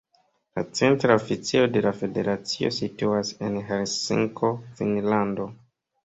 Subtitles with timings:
[0.59, 5.47] La centra oficejo de la federacio situas en Helsinko, Finnlando.